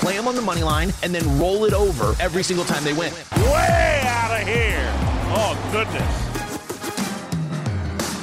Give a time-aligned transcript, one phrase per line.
[0.00, 2.94] play them on the money line, and then roll it over every single time they
[2.94, 3.12] win.
[3.36, 4.90] Way out of here.
[5.32, 6.26] Oh, goodness.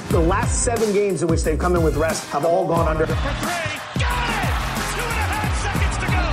[0.09, 3.05] The last seven games in which they've come in with rest have all gone under.
[3.05, 4.01] For three.
[4.01, 4.49] Got it!
[4.95, 6.23] Two and a half seconds to go.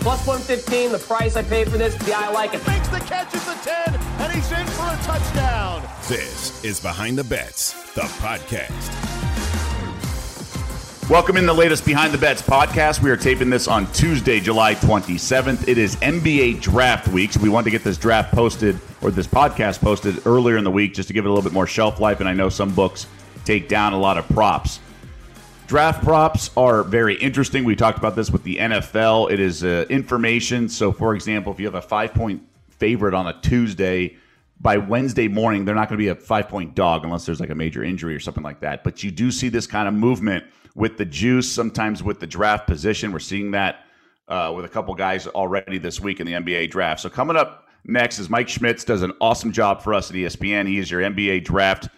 [0.00, 2.66] Plus 115, the price I paid for this, yeah, I like it.
[2.66, 5.82] Makes the catch at the 10, and he's in for a touchdown.
[6.08, 9.25] This is Behind the Bets, the podcast.
[11.08, 13.00] Welcome in the latest Behind the Bets podcast.
[13.00, 15.68] We are taping this on Tuesday, July 27th.
[15.68, 19.28] It is NBA draft week, so we wanted to get this draft posted or this
[19.28, 22.00] podcast posted earlier in the week just to give it a little bit more shelf
[22.00, 22.18] life.
[22.18, 23.06] And I know some books
[23.44, 24.80] take down a lot of props.
[25.68, 27.62] Draft props are very interesting.
[27.62, 29.30] We talked about this with the NFL.
[29.30, 30.68] It is uh, information.
[30.68, 34.16] So, for example, if you have a five point favorite on a Tuesday,
[34.60, 37.50] by Wednesday morning, they're not going to be a five point dog unless there's like
[37.50, 38.84] a major injury or something like that.
[38.84, 42.66] But you do see this kind of movement with the juice, sometimes with the draft
[42.66, 43.12] position.
[43.12, 43.84] We're seeing that
[44.28, 47.00] uh, with a couple guys already this week in the NBA draft.
[47.00, 50.66] So, coming up next is Mike Schmitz, does an awesome job for us at ESPN.
[50.66, 51.88] He is your NBA draft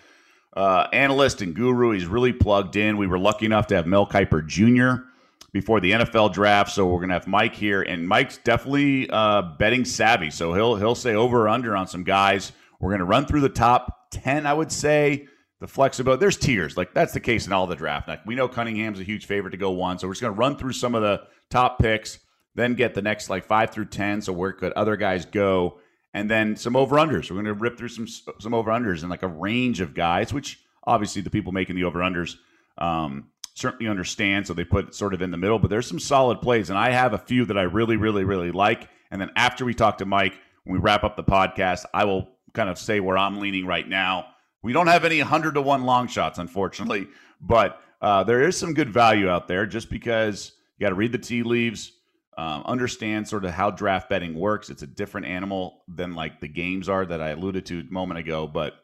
[0.54, 1.92] uh, analyst and guru.
[1.92, 2.96] He's really plugged in.
[2.96, 5.07] We were lucky enough to have Mel Kiper Jr.
[5.52, 9.84] before the NFL draft, so we're gonna have Mike here, and Mike's definitely uh, betting
[9.84, 10.30] savvy.
[10.30, 12.52] So he'll he'll say over or under on some guys.
[12.80, 15.26] We're gonna run through the top ten, I would say.
[15.60, 16.76] The flexibility, there's tiers.
[16.76, 18.06] Like that's the case in all the draft.
[18.06, 20.56] Like we know Cunningham's a huge favorite to go one, so we're just gonna run
[20.56, 22.18] through some of the top picks,
[22.54, 24.20] then get the next like five through ten.
[24.20, 25.78] So where could other guys go?
[26.14, 27.30] and then some over unders.
[27.30, 28.06] We're to rip through some
[28.40, 31.84] some over unders and like a range of guys, which obviously the people making the
[31.84, 32.36] over unders
[32.78, 34.46] um, certainly understand.
[34.46, 36.90] So they put sort of in the middle, but there's some solid plays, and I
[36.90, 38.88] have a few that I really, really, really like.
[39.10, 42.28] And then after we talk to Mike, when we wrap up the podcast, I will
[42.52, 44.26] kind of say where I'm leaning right now.
[44.62, 47.08] We don't have any hundred to one long shots, unfortunately,
[47.40, 49.66] but uh, there is some good value out there.
[49.66, 51.92] Just because you got to read the tea leaves
[52.38, 54.70] um, understand sort of how draft betting works.
[54.70, 58.20] It's a different animal than like the games are that I alluded to a moment
[58.20, 58.74] ago, but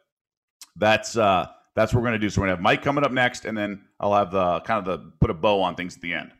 [0.75, 2.31] that's uh, that's what we're going to do.
[2.31, 4.87] So we're going to have Mike coming up next, and then I'll have the kind
[4.87, 6.31] of the put a bow on things at the end.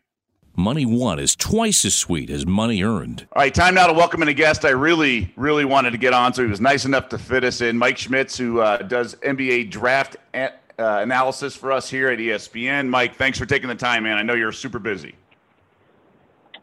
[0.57, 3.27] Money won is twice as sweet as money earned.
[3.33, 6.13] All right, time now to welcome in a guest I really, really wanted to get
[6.13, 6.33] on.
[6.33, 7.77] So he was nice enough to fit us in.
[7.77, 12.89] Mike Schmitz, who uh, does NBA draft a- uh, analysis for us here at ESPN.
[12.89, 14.17] Mike, thanks for taking the time, man.
[14.17, 15.17] I know you're super busy.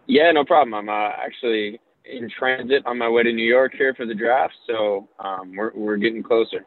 [0.07, 0.73] Yeah, no problem.
[0.73, 4.53] I'm uh, actually in transit on my way to New York here for the draft,
[4.67, 6.65] so um, we're we're getting closer.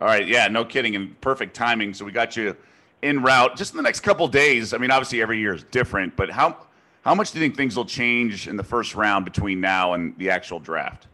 [0.00, 1.94] All right, yeah, no kidding, and perfect timing.
[1.94, 2.56] So we got you
[3.02, 3.56] in route.
[3.56, 4.74] Just in the next couple days.
[4.74, 6.56] I mean, obviously every year is different, but how
[7.02, 10.16] how much do you think things will change in the first round between now and
[10.18, 11.06] the actual draft?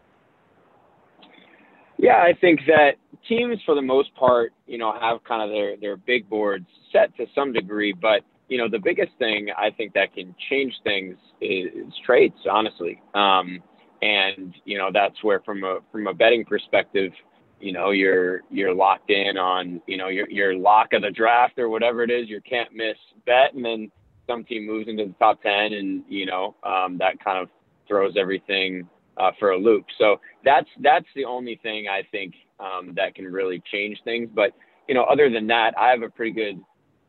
[1.97, 2.95] Yeah, I think that
[3.29, 7.15] teams, for the most part, you know, have kind of their their big boards set
[7.17, 11.15] to some degree, but you know, the biggest thing I think that can change things
[11.39, 13.01] is, is trades, honestly.
[13.13, 13.63] Um,
[14.01, 17.13] and you know, that's where from a from a betting perspective,
[17.63, 21.57] you know, you're you're locked in on you know your your lock of the draft
[21.57, 23.89] or whatever it is, your can't miss bet, and then
[24.27, 27.47] some team moves into the top ten, and you know um, that kind of
[27.87, 29.85] throws everything uh, for a loop.
[29.97, 34.29] So that's that's the only thing I think um, that can really change things.
[34.35, 34.51] But
[34.89, 36.59] you know, other than that, I have a pretty good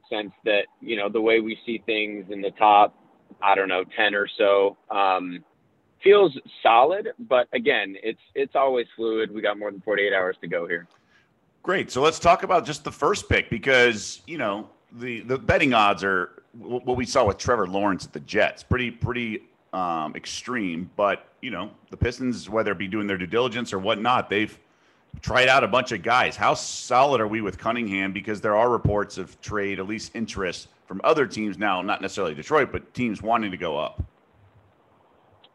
[0.08, 2.96] sense that you know the way we see things in the top,
[3.42, 5.44] I don't know, ten or so, um,
[6.04, 7.08] feels solid.
[7.18, 9.34] But again, it's it's always fluid.
[9.34, 10.86] We got more than forty eight hours to go here.
[11.62, 11.90] Great.
[11.90, 16.04] So let's talk about just the first pick because you know the the betting odds
[16.04, 18.62] are what we saw with Trevor Lawrence at the Jets.
[18.62, 19.42] Pretty pretty
[19.72, 23.78] um, extreme, but you know the Pistons, whether it be doing their due diligence or
[23.78, 24.56] whatnot, they've
[25.20, 26.36] tried out a bunch of guys.
[26.36, 28.12] How solid are we with Cunningham?
[28.12, 32.34] Because there are reports of trade, at least interest from other teams now, not necessarily
[32.34, 34.02] Detroit, but teams wanting to go up.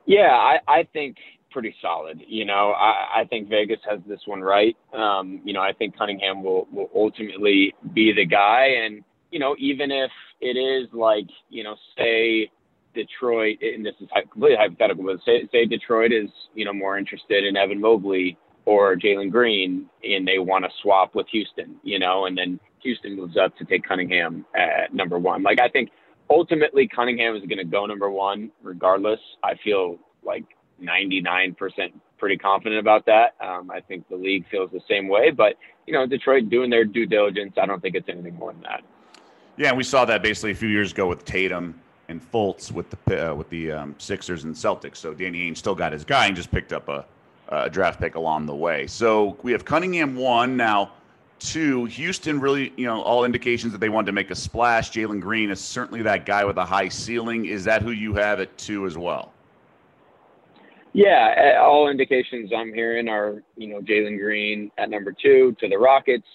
[0.09, 1.17] Yeah, I, I think
[1.51, 2.19] pretty solid.
[2.27, 4.75] You know, I, I think Vegas has this one right.
[4.91, 8.69] Um, you know, I think Cunningham will, will ultimately be the guy.
[8.83, 10.09] And, you know, even if
[10.41, 12.49] it is like, you know, say
[12.95, 17.45] Detroit, and this is completely hypothetical, but say, say Detroit is, you know, more interested
[17.45, 18.35] in Evan Mobley
[18.65, 23.15] or Jalen Green and they want to swap with Houston, you know, and then Houston
[23.15, 25.43] moves up to take Cunningham at number one.
[25.43, 25.91] Like, I think
[26.29, 29.19] ultimately Cunningham is going to go number one regardless.
[29.43, 30.45] I feel like
[30.81, 31.55] 99%
[32.17, 33.35] pretty confident about that.
[33.41, 35.55] Um, I think the league feels the same way, but,
[35.87, 38.81] you know, Detroit doing their due diligence, I don't think it's anything more than that.
[39.57, 43.31] Yeah, we saw that basically a few years ago with Tatum and Fultz with the
[43.31, 44.97] uh, with the um, Sixers and Celtics.
[44.97, 47.05] So Danny Ainge still got his guy and just picked up a,
[47.49, 48.87] a draft pick along the way.
[48.87, 50.93] So we have Cunningham one now.
[51.39, 54.91] Two, Houston really, you know, all indications that they wanted to make a splash.
[54.91, 57.45] Jalen Green is certainly that guy with a high ceiling.
[57.45, 59.33] Is that who you have at two as well?
[60.93, 65.77] Yeah, all indications I'm hearing are, you know, Jalen Green at number two to the
[65.77, 66.27] Rockets.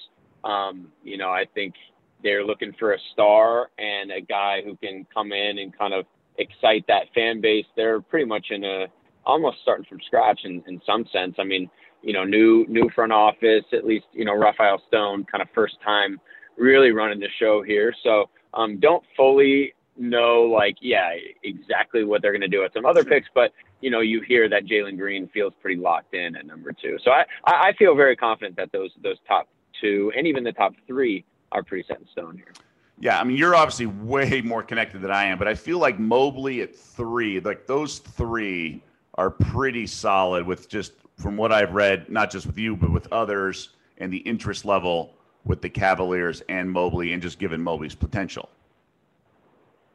[0.45, 1.75] Um, you know, I think
[2.23, 6.07] they're looking for a star and a guy who can come in and kind of
[6.39, 7.67] excite that fan base.
[7.77, 8.87] They're pretty much in a
[9.27, 11.37] almost starting from scratch in, in some sense.
[11.39, 11.71] I mean,
[12.05, 15.77] you know, new new front office, at least, you know, Rafael Stone kind of first
[15.83, 16.21] time
[16.57, 17.93] really running the show here.
[18.03, 21.11] So um, don't fully know like, yeah,
[21.43, 24.67] exactly what they're gonna do at some other picks, but you know, you hear that
[24.67, 26.99] Jalen Green feels pretty locked in at number two.
[27.05, 29.49] So I, I feel very confident that those those top
[29.81, 32.53] two and even the top three are pretty set in stone here.
[33.01, 35.99] Yeah, I mean, you're obviously way more connected than I am, but I feel like
[35.99, 38.83] Mobley at three, like those three
[39.15, 43.13] are pretty solid with just from what I've read, not just with you, but with
[43.13, 45.15] others and the interest level
[45.45, 48.49] with the Cavaliers and Mobley and just given Mobley's potential.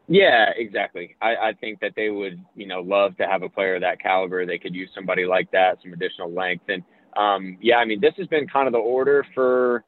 [0.08, 1.16] Yeah, exactly.
[1.22, 4.02] I, I think that they would, you know, love to have a player of that
[4.02, 4.46] caliber.
[4.46, 6.66] They could use somebody like that, some additional length.
[6.68, 6.84] And
[7.16, 9.84] um, yeah, I mean, this has been kind of the order for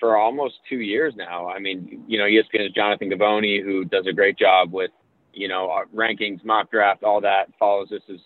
[0.00, 1.48] for almost two years now.
[1.48, 4.90] I mean, you know, ESPN's Jonathan Givony, who does a great job with,
[5.32, 8.20] you know, rankings, mock draft, all that, follows this as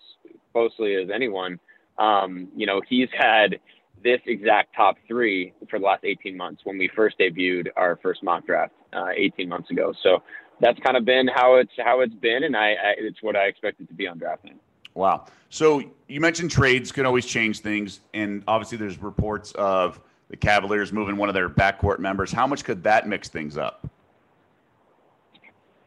[0.51, 1.59] closely as anyone.
[1.97, 3.59] Um, you know, he's had
[4.03, 8.23] this exact top three for the last 18 months when we first debuted our first
[8.23, 9.93] mock draft uh, 18 months ago.
[10.01, 10.23] So
[10.59, 13.45] that's kind of been how it's how it's been, and I, I it's what I
[13.45, 14.57] expected to be on draft night.
[14.93, 15.25] Wow.
[15.49, 19.99] So you mentioned trades can always change things, and obviously there's reports of
[20.29, 22.31] the Cavaliers moving one of their backcourt members.
[22.31, 23.89] How much could that mix things up?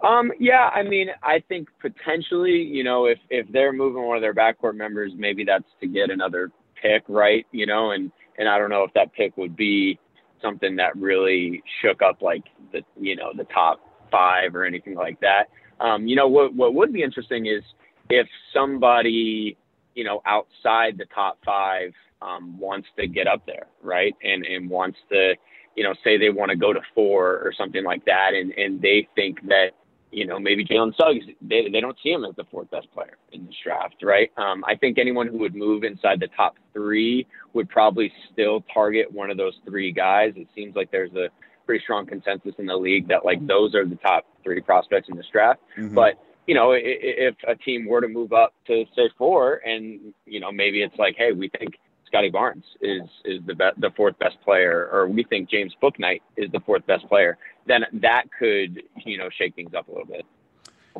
[0.04, 4.22] Um, yeah, I mean, I think potentially, you know, if if they're moving one of
[4.22, 7.46] their backcourt members, maybe that's to get another pick, right?
[7.52, 9.98] You know, and and I don't know if that pick would be
[10.42, 13.80] something that really shook up like the you know the top
[14.10, 15.44] five or anything like that.
[15.80, 17.62] Um, you know, what what would be interesting is
[18.10, 19.56] if somebody
[19.94, 21.92] you know outside the top five
[22.22, 24.14] um, wants to get up there, right?
[24.22, 25.34] And and wants to,
[25.76, 28.80] you know, say they want to go to four or something like that, and and
[28.80, 29.70] they think that,
[30.14, 33.16] you know, maybe Jalen Suggs, they they don't see him as the fourth best player
[33.32, 34.30] in this draft, right?
[34.36, 39.10] Um, I think anyone who would move inside the top three would probably still target
[39.10, 40.32] one of those three guys.
[40.36, 41.28] It seems like there's a
[41.66, 45.16] pretty strong consensus in the league that like those are the top three prospects in
[45.16, 45.94] this draft, mm-hmm.
[45.94, 46.14] but
[46.46, 50.52] you know, if a team were to move up to say four, and you know,
[50.52, 51.74] maybe it's like, hey, we think
[52.06, 56.20] Scottie Barnes is is the be- the fourth best player, or we think James Bouknight
[56.36, 60.06] is the fourth best player, then that could you know shake things up a little
[60.06, 60.24] bit.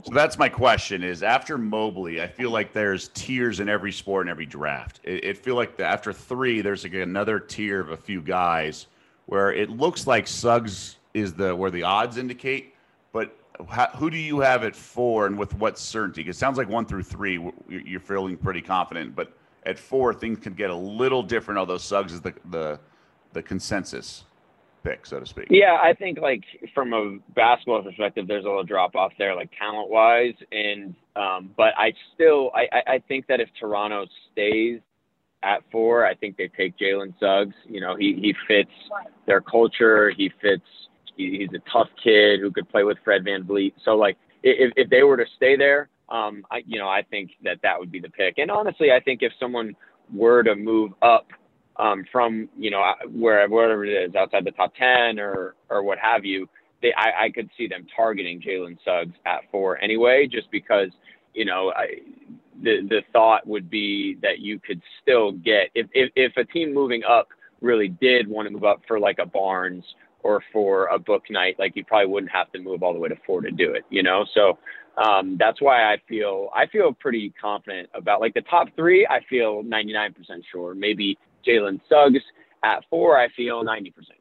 [0.02, 4.22] So that's my question: is after Mobley, I feel like there's tiers in every sport
[4.22, 5.00] and every draft.
[5.04, 8.86] It, it feel like the, after three, there's like another tier of a few guys
[9.26, 12.74] where it looks like Suggs is the where the odds indicate,
[13.12, 13.36] but
[13.68, 16.28] how, who do you have at four and with what certainty?
[16.28, 17.38] It sounds like one through three,
[17.68, 19.32] you're feeling pretty confident, but
[19.64, 21.58] at four, things could get a little different.
[21.58, 22.80] Although Suggs is the the,
[23.32, 24.24] the consensus
[24.84, 25.46] pick, so to speak.
[25.50, 26.44] Yeah, I think like
[26.74, 31.50] from a basketball perspective, there's a little drop off there, like talent wise, and um,
[31.56, 34.80] but I still I, I think that if Toronto stays
[35.42, 37.54] at four, I think they take Jalen Suggs.
[37.66, 38.70] You know, he he fits
[39.26, 40.10] their culture.
[40.10, 40.62] He fits.
[41.16, 43.72] He, he's a tough kid who could play with Fred Van VanVleet.
[43.84, 47.32] So like, if if they were to stay there, um, I, you know, I think
[47.44, 48.38] that that would be the pick.
[48.38, 49.74] And honestly, I think if someone
[50.12, 51.28] were to move up
[51.76, 55.98] um, from, you know, where wherever it is, outside the top ten or or what
[55.98, 56.48] have you,
[56.82, 60.88] they I, I could see them targeting Jalen Suggs at four anyway, just because
[61.34, 61.86] you know I,
[62.62, 66.72] the the thought would be that you could still get if if, if a team
[66.72, 67.28] moving up
[67.60, 69.84] really did want to move up for like a Barnes
[70.22, 73.16] or for a Bouknight, like you probably wouldn't have to move all the way to
[73.26, 74.24] four to do it, you know.
[74.34, 74.58] So
[74.96, 79.06] um, that's why I feel I feel pretty confident about like the top three.
[79.06, 80.14] I feel 99%
[80.50, 80.74] sure.
[80.74, 82.22] Maybe Jalen Suggs
[82.62, 83.18] at four.
[83.18, 84.14] I feel 90% sure.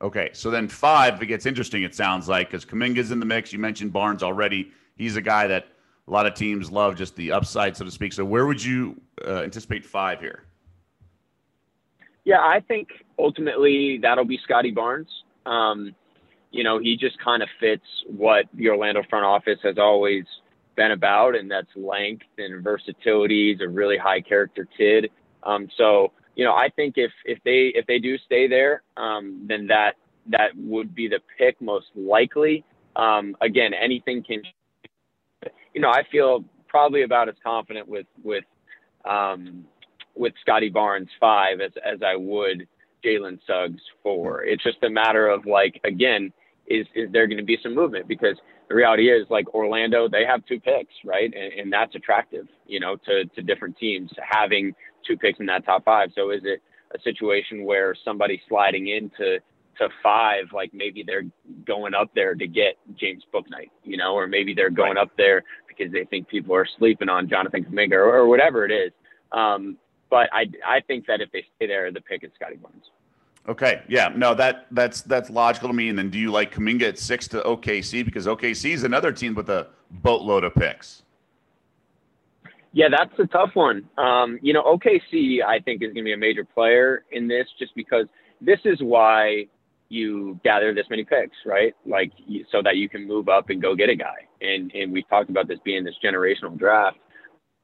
[0.00, 1.84] Okay, so then five, it gets interesting.
[1.84, 3.52] It sounds like because Kuminga's in the mix.
[3.52, 4.72] You mentioned Barnes already.
[4.96, 5.68] He's a guy that
[6.08, 8.12] a lot of teams love, just the upside, so to speak.
[8.12, 10.44] So where would you uh, anticipate five here?
[12.24, 12.88] Yeah, I think
[13.18, 15.08] ultimately that'll be Scottie Barnes.
[15.46, 15.94] Um,
[16.50, 20.24] you know, he just kind of fits what the Orlando front office has always
[20.76, 23.52] been about, and that's length and versatility.
[23.52, 25.10] He's a really high character kid.
[25.42, 29.44] Um, so, you know, I think if if they if they do stay there, um,
[29.46, 29.92] then that
[30.28, 32.64] that would be the pick most likely.
[32.96, 34.42] Um, again, anything can.
[35.74, 38.44] You know, I feel probably about as confident with with
[39.08, 39.64] um,
[40.14, 42.66] with Scottie Barnes five as as I would
[43.04, 44.44] Jalen Suggs for.
[44.44, 46.32] It's just a matter of like again,
[46.66, 48.36] is is there going to be some movement because
[48.72, 51.30] the reality is like Orlando, they have two picks, right?
[51.34, 54.74] And, and that's attractive, you know, to, to different teams having
[55.06, 56.10] two picks in that top five.
[56.14, 56.62] So is it
[56.94, 59.38] a situation where somebody sliding into
[59.78, 61.24] to five, like maybe they're
[61.66, 65.42] going up there to get James Bouknight, you know, or maybe they're going up there
[65.66, 68.92] because they think people are sleeping on Jonathan Kuminga or, or whatever it is.
[69.32, 69.78] Um,
[70.10, 72.84] but I, I think that if they stay there, the pick is Scottie Barnes.
[73.48, 75.88] Okay, yeah, no, that that's that's logical to me.
[75.88, 79.34] And then, do you like Kuminga at six to OKC because OKC is another team
[79.34, 81.02] with a boatload of picks?
[82.72, 83.88] Yeah, that's a tough one.
[83.98, 87.46] Um, you know, OKC I think is going to be a major player in this,
[87.58, 88.06] just because
[88.40, 89.46] this is why
[89.88, 91.74] you gather this many picks, right?
[91.86, 92.12] Like
[92.50, 94.26] so that you can move up and go get a guy.
[94.40, 96.96] And and we talked about this being this generational draft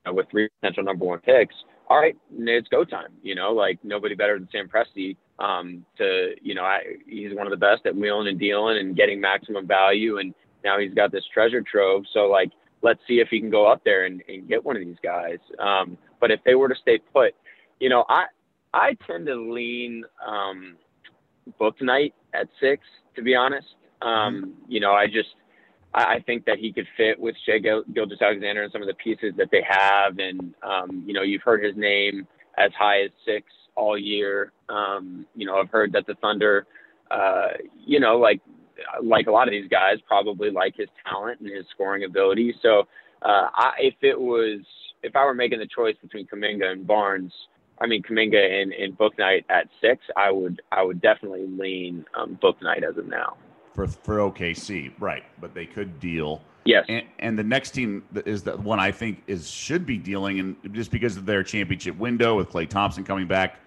[0.09, 1.55] uh, with three potential number one picks.
[1.89, 3.13] All right, it's go time.
[3.23, 7.47] You know, like nobody better than Sam Presti um, to, you know, I, he's one
[7.47, 10.19] of the best at wheeling and dealing and getting maximum value.
[10.19, 10.35] And
[10.65, 12.05] now he's got this treasure trove.
[12.13, 12.51] So, like,
[12.83, 15.39] let's see if he can go up there and, and get one of these guys.
[15.59, 17.35] Um, but if they were to stay put,
[17.81, 18.25] you know, I,
[18.73, 20.77] I tend to lean um,
[21.61, 22.83] Bouknight at six,
[23.17, 23.67] to be honest.
[24.03, 24.73] Um, mm-hmm.
[24.73, 25.31] you know, I just,
[25.95, 28.95] I, I think that he could fit with Shai Gil- Gilgeous-Alexander and some of the
[28.95, 30.19] pieces that they have.
[30.19, 32.27] And, um, you know, you've heard his name
[32.59, 34.53] as high as six all year.
[34.69, 36.67] Um, you know, I've heard that the Thunder,
[37.11, 37.49] uh,
[37.87, 38.41] you know, like
[39.03, 42.55] like a lot of these guys, probably like his talent and his scoring ability.
[42.63, 42.85] So,
[43.23, 44.61] uh, I, if it was,
[45.03, 47.33] if I were making the choice between Kuminga and Barnes,
[47.81, 52.39] I mean Kuminga and, and Bouknight at six, I would I would definitely lean um,
[52.43, 53.37] Bouknight as of now.
[53.75, 55.25] For for OKC, right?
[55.41, 56.43] But they could deal.
[56.65, 56.85] Yes.
[56.89, 60.57] And, and, the next team is the one I think is should be dealing, and
[60.75, 63.61] just because of their championship window with Klay Thompson coming back,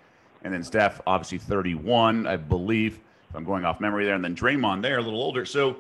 [0.44, 3.00] and then Steph, obviously 31, I believe,
[3.32, 5.46] if I'm going off memory there, and then Draymond there, a little older.
[5.46, 5.78] So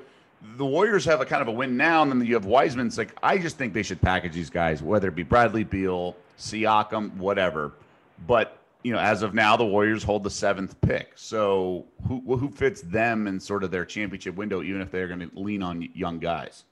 [0.55, 2.87] the Warriors have a kind of a win now, and then you have Wiseman.
[2.87, 6.15] It's like I just think they should package these guys, whether it be Bradley Beal,
[6.39, 7.73] Siakam, whatever.
[8.25, 11.11] But you know, as of now, the Warriors hold the seventh pick.
[11.15, 15.19] So who who fits them in sort of their championship window, even if they're going
[15.19, 16.63] to lean on young guys?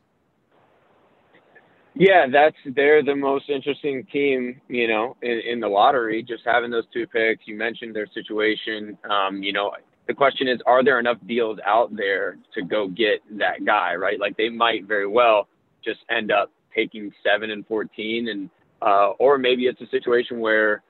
[1.94, 6.24] Yeah, that's they're the most interesting team, you know, in, in the lottery.
[6.24, 7.46] Just having those two picks.
[7.46, 8.98] You mentioned their situation.
[9.10, 9.74] Um, you know,
[10.10, 13.94] the question is, are there enough deals out there to go get that guy?
[13.94, 15.48] Right, like they might very well
[15.86, 18.50] just end up taking seven and fourteen, and
[18.82, 20.82] uh, or maybe it's a situation where,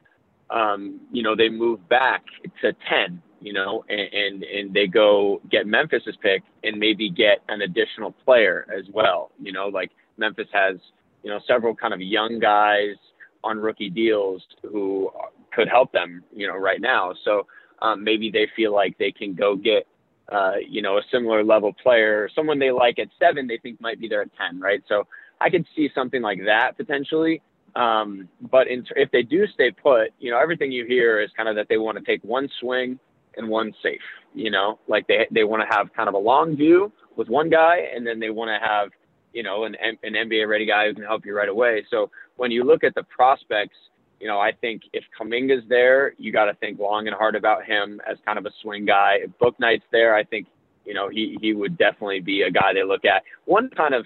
[0.50, 2.24] um, you know, they move back
[2.62, 3.22] to ten.
[3.42, 8.12] You know, and, and and they go get Memphis's pick and maybe get an additional
[8.26, 9.32] player as well.
[9.42, 10.76] You know, like Memphis has,
[11.24, 12.96] you know, several kind of young guys
[13.44, 15.10] on rookie deals who
[15.54, 17.14] could help them, you know, right now.
[17.24, 17.48] So
[17.82, 19.88] um, maybe they feel like they can go get,
[20.32, 24.00] uh, you know, a similar level player, someone they like at seven, they think might
[24.00, 24.82] be there at 10, right?
[24.88, 25.08] So
[25.42, 27.42] I could see something like that potentially.
[27.76, 31.48] Um, but in, if they do stay put, you know, everything you hear is kind
[31.48, 33.00] of that they want to take one swing
[33.38, 34.02] and one safe,
[34.34, 37.50] you know, like they, they want to have kind of a long view with one
[37.50, 38.90] guy and then they want to have
[39.34, 41.86] you know, an, an NBA ready guy who can help you right away.
[41.90, 43.78] So when you look at the prospects,
[44.20, 47.66] you know, I think if Kuminga's there, you got to think long and hard about
[47.66, 49.20] him as kind of a swing guy.
[49.24, 50.48] If Bouknight's there, I think,
[50.86, 53.24] you know, he, he would definitely be a guy they look at.
[53.46, 54.06] One kind of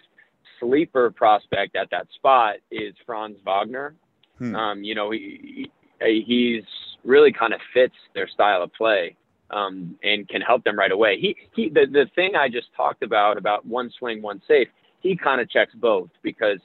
[0.59, 3.95] sleeper prospect at that spot is Franz Wagner.
[4.37, 4.55] Hmm.
[4.55, 6.63] Um, you know, he, he, he's
[7.03, 9.15] really kind of fits their style of play.
[9.49, 11.19] Um, and can help them right away.
[11.19, 14.67] He, he, the, the thing I just talked about, about one swing, one safe,
[15.01, 16.57] he kind of checks both because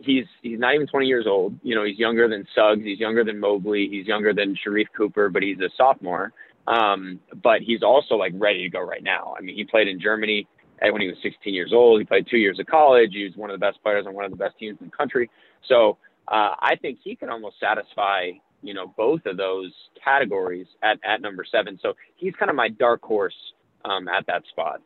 [0.00, 1.58] he's he's not even 20 years old.
[1.62, 5.28] You know, he's younger than Suggs, he's younger than Mobley, he's younger than Sharife Cooper,
[5.28, 6.32] but he's a sophomore.
[6.66, 9.34] Um, but he's also like ready to go right now.
[9.38, 10.48] I mean, he played in Germany
[10.82, 12.00] when he was 16 years old.
[12.00, 13.10] He played two years of college.
[13.12, 14.96] He was one of the best players on one of the best teams in the
[14.96, 15.30] country.
[15.68, 15.98] So
[16.28, 19.72] uh, I think he can almost satisfy you know both of those
[20.02, 21.78] categories at at number seven.
[21.80, 23.36] So he's kind of my dark horse
[23.84, 24.80] um, at that spot.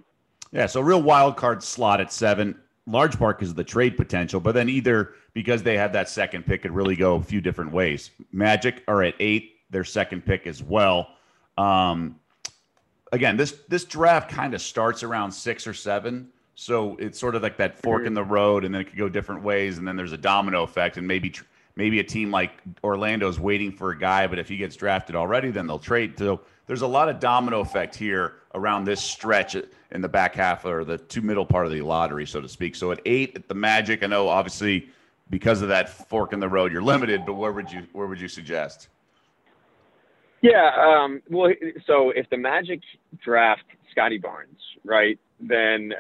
[0.52, 2.56] Yeah, so real wild card slot at seven
[2.90, 6.46] large part because of the trade potential, but then either because they had that second
[6.46, 8.10] pick could really go a few different ways.
[8.32, 11.08] Magic are at eight, their second pick as well.
[11.56, 12.18] Um,
[13.12, 16.30] again, this this draft kind of starts around six or seven.
[16.54, 19.08] So it's sort of like that fork in the road, and then it could go
[19.08, 21.32] different ways, and then there's a domino effect, and maybe
[21.80, 22.52] maybe a team like
[22.84, 26.18] Orlando's waiting for a guy, but if he gets drafted already, then they'll trade.
[26.18, 29.56] So there's a lot of domino effect here around this stretch
[29.90, 32.76] in the back half or the two middle part of the lottery, so to speak.
[32.76, 34.90] So at eight, at the Magic, I know obviously
[35.30, 37.24] because of that fork in the road, you're limited.
[37.24, 38.88] But where would you where would you suggest?
[40.42, 40.70] Yeah.
[40.78, 41.54] Um, well,
[41.86, 42.80] so if the Magic
[43.24, 45.94] draft Scottie Barnes, right, then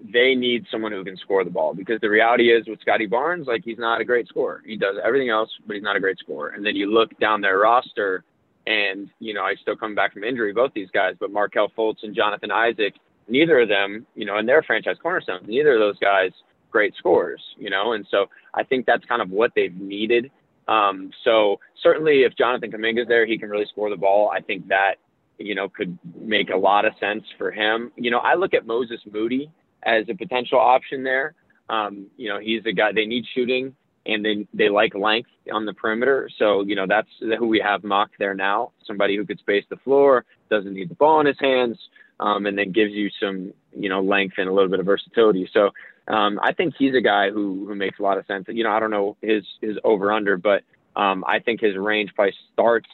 [0.00, 3.46] they need someone who can score the ball because the reality is with Scottie Barnes,
[3.46, 4.62] like he's not a great scorer.
[4.64, 6.50] He does everything else, but he's not a great scorer.
[6.50, 8.24] And then you look down their roster,
[8.66, 12.02] and you know I still come back from injury, both these guys, but Markelle Fultz
[12.02, 12.94] and Jonathan Isaac,
[13.28, 15.46] neither of them, you know, and they're franchise cornerstones.
[15.46, 16.30] Neither of those guys
[16.70, 20.30] great scorers, you know, and so I think that's kind of what they've needed.
[20.68, 24.30] Um, so certainly, if Jonathan Kuminga's there, he can really score the ball.
[24.34, 24.96] I think that
[25.38, 27.92] you know could make a lot of sense for him.
[27.96, 29.50] You know, I look at Moses Moody
[29.86, 31.34] as a potential option there.
[31.68, 33.74] Um, you know, he's a guy they need shooting
[34.06, 36.30] and they they like length on the perimeter.
[36.38, 38.72] So you know that's who we have mocked there now.
[38.86, 41.78] Somebody who could space the floor, doesn't need the ball in his hands,
[42.20, 45.48] um, and then gives you some you know length and a little bit of versatility.
[45.52, 45.70] So
[46.08, 48.46] um, I think he's a guy who who makes a lot of sense.
[48.48, 50.62] You know, I don't know his his over under, but
[50.94, 52.88] um, I think his range probably starts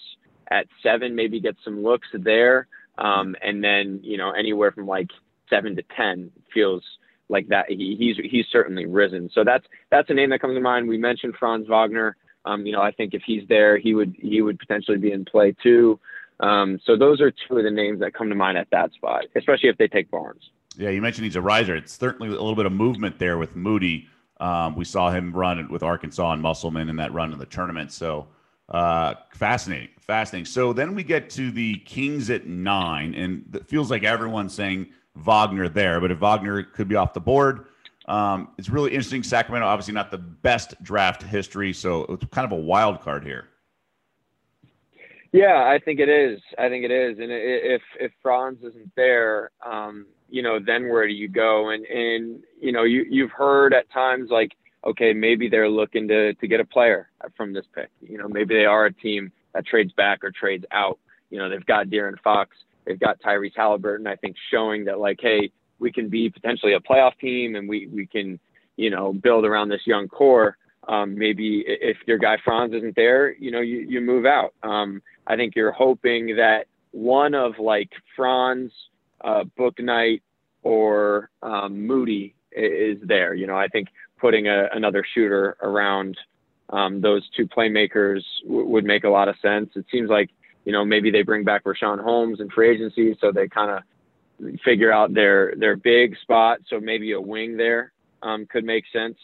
[0.50, 2.66] at seven, maybe get some looks there,
[2.99, 5.11] um, and then you know anywhere from like
[5.52, 6.82] seven to ten feels
[7.28, 7.66] like that.
[7.68, 9.30] He, he's he's certainly risen.
[9.35, 10.88] So that's that's a name that comes to mind.
[10.88, 12.16] We mentioned Franz Wagner.
[12.44, 15.25] Um, you know, I think if he's there, he would he would potentially be in
[15.25, 15.99] play too.
[16.40, 19.25] Um, so those are two of the names that come to mind at that spot,
[19.37, 20.50] especially if they take Barnes.
[20.76, 21.76] Yeah, you mentioned he's a riser.
[21.76, 24.09] It's certainly a little bit of movement there with Moody.
[24.40, 27.92] Um, we saw him run with Arkansas and Musselman in that run in the tournament.
[27.92, 28.26] So
[28.68, 30.47] uh, fascinating, fascinating.
[30.47, 34.88] So then we get to the Kings at nine, and it feels like everyone's saying
[35.16, 36.00] Wagner there.
[36.00, 37.66] But if Wagner could be off the board,
[38.07, 39.23] um, it's really interesting.
[39.23, 43.49] Sacramento, obviously not the best draft history, so it's kind of a wild card here.
[45.33, 46.40] Yeah, I think it is.
[46.59, 47.19] I think it is.
[47.19, 51.71] And if if Franz isn't there, um, you know, then where do you go?
[51.71, 54.52] And and you know, you you've heard at times like,
[54.85, 57.88] okay, maybe they're looking to to get a player from this pick.
[58.02, 60.99] You know, maybe they are a team that trades back or trades out.
[61.31, 64.06] You know, they've got De'Aaron Fox, they've got Tyrese Haliburton.
[64.06, 67.88] I think showing that like, hey, we can be potentially a playoff team, and we
[67.88, 68.38] we can,
[68.76, 70.56] you know, build around this young core.
[70.88, 74.52] Um, maybe if your guy Franz isn't there, you know, you, you move out.
[74.64, 78.73] Um, I think you're hoping that one of like Franz,
[79.23, 80.23] uh, Bouknight,
[80.62, 83.34] or um, Moody is there.
[83.34, 83.88] You know, I think
[84.21, 86.16] putting a, another shooter around
[86.71, 89.71] um, those two playmakers w- would make a lot of sense.
[89.76, 90.30] It seems like
[90.64, 94.60] you know maybe they bring back Richaun Holmes in free agency, so they kind of
[94.64, 96.58] figure out their their big spot.
[96.68, 99.16] So maybe a wing there um, could make sense.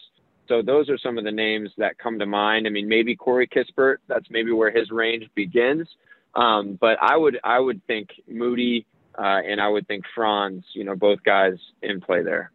[0.47, 2.65] So those are some of the names that come to mind.
[2.65, 3.97] I mean, maybe Corey Kispert.
[4.07, 5.87] That's maybe where his range begins.
[6.35, 8.85] Um, but I would I would think Moody
[9.17, 10.63] uh, and I would think Franz.
[10.73, 12.51] You know, both guys in play there.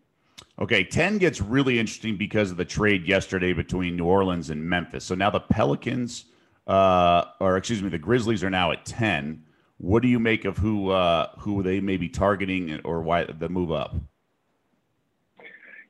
[0.56, 5.04] Okay, 10 gets really interesting because of the trade yesterday between New Orleans and Memphis.
[5.04, 6.26] So now the Pelicans,
[6.66, 9.44] uh, or excuse me, the Grizzlies are now at 10.
[9.78, 13.48] What do you make of who uh, who they may be targeting or why the
[13.48, 13.94] move up?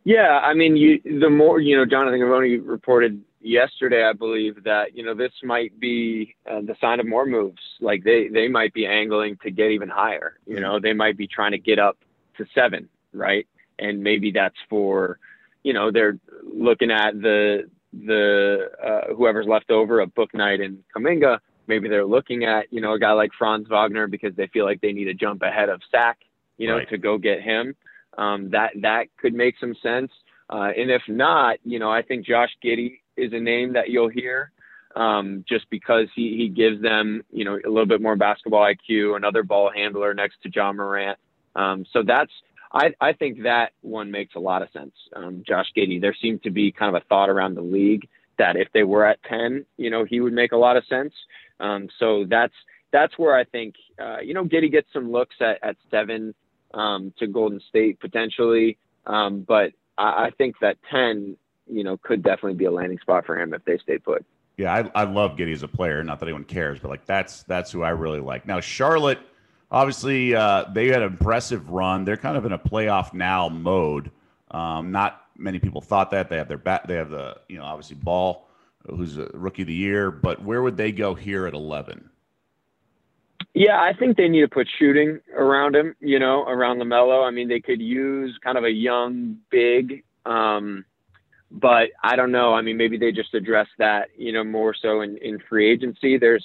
[0.04, 4.96] Yeah, I mean, you the more you know, Jonathan Givony reported yesterday, I believe that
[4.96, 7.60] you know this might be uh, the sign of more moves.
[7.80, 10.38] Like they they might be angling to get even higher.
[10.46, 11.98] You know, they might be trying to get up
[12.38, 13.46] to seven, right?
[13.78, 15.18] And maybe that's for,
[15.62, 17.68] you know, they're looking at the
[18.06, 21.38] the uh, whoever's left over a Bouknight in Kuminga.
[21.66, 24.80] Maybe they're looking at you know a guy like Franz Wagner because they feel like
[24.80, 26.18] they need to jump ahead of Sack,
[26.58, 26.88] you know, Right.
[26.90, 27.74] to go get him.
[28.18, 30.10] Um, that that could make some sense.
[30.50, 34.10] Uh, and if not, you know, I think Josh Giddey is a name that you'll
[34.10, 34.50] hear
[34.96, 39.16] um, just because he, he gives them, you know, a little bit more basketball IQ,
[39.16, 41.18] another ball handler next to Ja Morant.
[41.56, 42.30] Um, so that's,
[42.74, 44.92] I, I think that one makes a lot of sense.
[45.14, 48.56] Um, Josh Giddey, there seemed to be kind of a thought around the league that
[48.56, 51.14] if they were at 10, you know, he would make a lot of sense.
[51.60, 52.52] Um, so that's,
[52.92, 56.34] that's where I think, uh, you know, Giddey gets some looks at, at seven
[56.74, 58.76] um, to Golden State potentially.
[59.06, 61.36] Um, but I, I think that 10,
[61.70, 64.24] you know, could definitely be a landing spot for him if they stay put.
[64.56, 66.02] Yeah, I, I love Giddey as a player.
[66.02, 68.46] Not that anyone cares, but like that's that's who I really like.
[68.46, 69.18] Now Charlotte,
[69.70, 72.04] obviously, uh, they had an impressive run.
[72.04, 74.10] They're kind of in a playoff now mode.
[74.50, 76.86] Um, not many people thought that they have their bat.
[76.86, 78.46] They have the you know obviously Ball,
[78.86, 80.10] who's a rookie of the year.
[80.10, 82.10] But where would they go here at eleven?
[83.56, 87.24] Yeah, I think they need to put shooting around him, you know, around LaMelo.
[87.24, 90.84] I mean, they could use kind of a young big, um,
[91.52, 92.52] but I don't know.
[92.52, 96.18] I mean, maybe they just address that, you know, more so in, in free agency.
[96.18, 96.44] There's,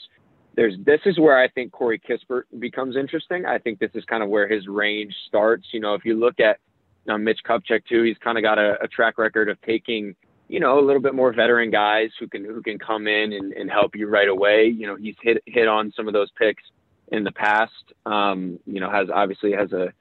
[0.55, 3.45] there's, this is where I think Corey Kispert becomes interesting.
[3.45, 5.67] I think this is kind of where his range starts.
[5.71, 6.59] You know, if you look at
[7.07, 10.15] uh, Mitch Kupchak too, he's kind of got a, a track record of taking,
[10.47, 13.53] you know, a little bit more veteran guys who can who can come in and,
[13.53, 14.65] and help you right away.
[14.65, 16.63] You know, he's hit hit on some of those picks
[17.12, 17.71] in the past.
[18.05, 19.93] Um, you know, has obviously has a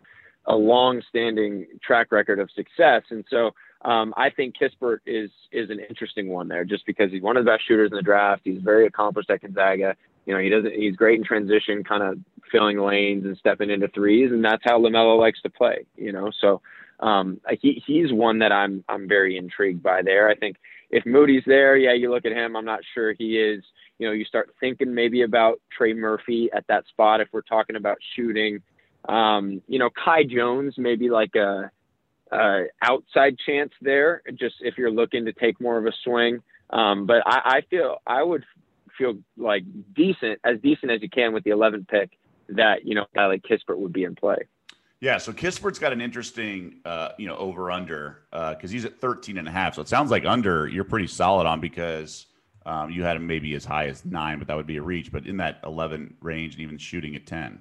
[0.46, 3.50] a long-standing track record of success, and so
[3.82, 7.44] um, I think Kispert is is an interesting one there, just because he's one of
[7.44, 8.42] the best shooters in the draft.
[8.44, 9.94] He's very accomplished at Gonzaga.
[10.29, 10.75] You know, he doesn't.
[10.75, 12.19] He's great in transition, kind of
[12.53, 15.87] filling lanes and stepping into threes, and that's how LaMelo likes to play.
[15.97, 16.61] You know, so
[17.01, 20.29] um, he he's one that I'm I'm very intrigued by there.
[20.29, 20.57] I think
[20.91, 22.57] if Moody's there, yeah, you look at him.
[22.57, 23.64] I'm not sure he is.
[23.99, 27.77] You know, you start thinking maybe about Trey Murphy at that spot if we're talking
[27.77, 28.61] about shooting.
[29.09, 31.71] Um, you know, Kai Jones maybe like a,
[32.83, 36.43] outside chance there, just if you're looking to take more of a swing.
[36.69, 38.45] Um, but I, I feel I would
[38.98, 39.62] feel like
[39.94, 42.11] decent, as decent as you can with the 11 pick
[42.50, 44.37] that you know, guy like Kispert would be in play.
[45.00, 48.98] Yeah, so Kispert's got an interesting, uh, you know, over under because uh, he's at
[48.98, 49.76] 13 and a half.
[49.76, 52.26] So it sounds like under you're pretty solid on because
[52.66, 55.12] um, you had him maybe as high as nine, but that would be a reach.
[55.12, 57.61] But in that 11 range and even shooting at 10.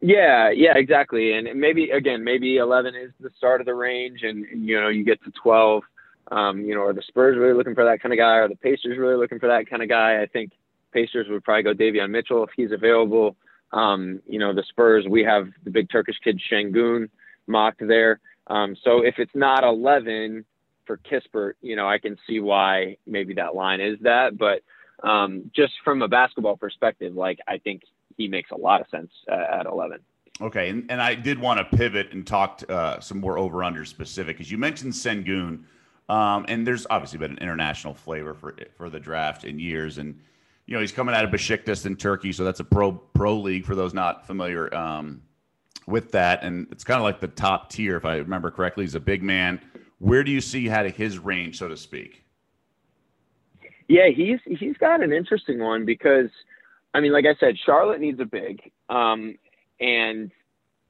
[0.00, 1.32] Yeah, yeah, exactly.
[1.32, 4.88] And maybe again, maybe 11 is the start of the range, and, and you know,
[4.88, 5.82] you get to 12.
[6.30, 8.36] Um, you know, are the Spurs really looking for that kind of guy?
[8.36, 10.22] Are the Pacers really looking for that kind of guy?
[10.22, 10.52] I think
[10.92, 13.36] Pacers would probably go Davion Mitchell if he's available.
[13.72, 17.08] Um, you know, the Spurs, we have the big Turkish kid Sengun
[17.46, 18.20] mocked there.
[18.46, 20.44] Um, so if it's not 11
[20.86, 24.36] for Kispert, you know, I can see why maybe that line is that.
[24.36, 24.62] But
[25.06, 27.82] um, just from a basketball perspective, like I think
[28.16, 30.00] he makes a lot of sense uh, at 11.
[30.40, 33.84] Okay, and, and I did want to pivot and talk uh, some more over under
[33.84, 35.64] specific because you mentioned Sengun,
[36.10, 40.20] um, and there's obviously been an international flavor for for the draft in years, and
[40.66, 43.64] you know, he's coming out of Besiktas in Turkey, so that's a pro pro league
[43.64, 45.20] for those not familiar um,
[45.86, 46.44] with that.
[46.44, 48.84] And it's kind of like the top tier, if I remember correctly.
[48.84, 49.60] He's a big man.
[49.98, 52.24] Where do you see how to his range, so to speak?
[53.88, 56.30] Yeah, he's he's got an interesting one because,
[56.94, 59.36] I mean, like I said, Charlotte needs a big, um,
[59.80, 60.30] and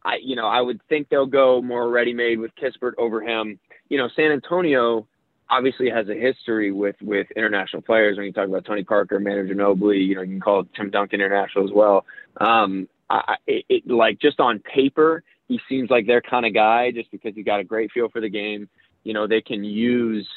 [0.04, 3.58] I, you know, I would think they'll go more ready-made with Kispert over him.
[3.88, 5.06] You know, San Antonio
[5.50, 8.16] obviously has a history with with international players.
[8.16, 11.20] When you talk about Tony Parker, Manu Ginobili, you know, you can call Tim Duncan
[11.20, 12.04] international as well.
[12.40, 16.92] Um, I, it, it, like just on paper, he seems like their kind of guy,
[16.92, 18.68] just because he got a great feel for the game.
[19.02, 20.28] You know, they can use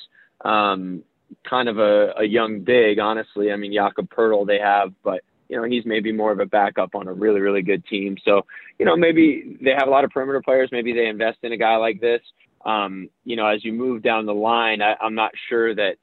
[0.44, 1.04] um,
[1.48, 2.98] kind of a, a young big.
[2.98, 6.48] Honestly, I mean, Jakob Poeltl they have, but you know, he's maybe more of a
[6.48, 8.18] backup on a really, really good team.
[8.26, 8.44] So,
[8.80, 10.70] you know, maybe they have a lot of perimeter players.
[10.72, 12.22] Maybe they invest in a guy like this
[12.66, 15.96] um, you know, as you move down the line, I, I'm not sure that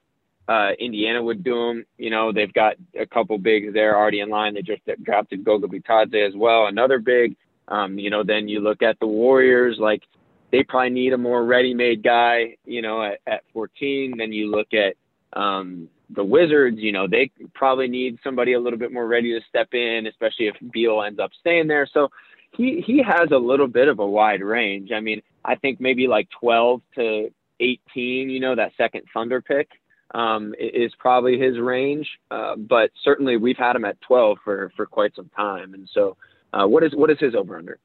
[0.49, 1.85] uh, Indiana would do them.
[1.97, 4.55] You know, they've got a couple bigs there already in line.
[4.55, 7.37] They just drafted Goga Bitadze as well, another big.
[7.69, 10.03] Um, you know, then you look at the Warriors, like
[10.51, 12.57] they probably need a more ready-made guy.
[12.65, 14.15] You know, at, at 14.
[14.19, 14.97] Then you look at
[15.39, 16.79] um, the Wizards.
[16.79, 20.49] You know, they probably need somebody a little bit more ready to step in, especially
[20.49, 21.89] if Beal ends up staying there.
[21.93, 22.09] So
[22.53, 24.91] he he has a little bit of a wide range.
[24.93, 28.31] I mean, I think maybe like 12 to 18.
[28.31, 29.69] You know, that second Thunder pick
[30.15, 32.09] um, is probably his range.
[32.31, 35.75] Uh, but certainly, we've had him at 12 for for quite some time.
[35.75, 36.17] And so,
[36.53, 37.79] uh, what is what is his over under?